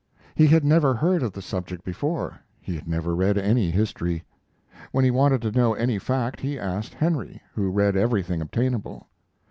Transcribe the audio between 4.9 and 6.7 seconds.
When he wanted to know any fact he